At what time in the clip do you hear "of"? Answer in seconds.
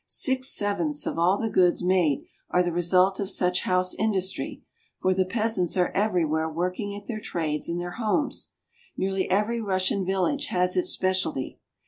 1.05-1.19, 3.19-3.29